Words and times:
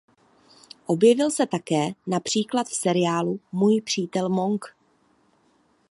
Objevil 0.85 1.31
se 1.31 1.45
také 1.47 1.91
například 2.07 2.67
v 2.67 2.75
seriálu 2.75 3.39
"Můj 3.51 3.81
přítel 3.81 4.29
Monk". 4.29 4.65